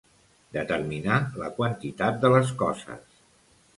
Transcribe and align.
Determinar 0.55 1.17
la 1.41 1.49
quantitat 1.59 2.19
de 2.25 2.33
les 2.37 2.55
coses. 2.63 3.21